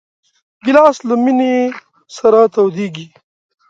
[0.63, 1.55] ګیلاس له مېنې
[2.15, 3.05] سره تودېږي.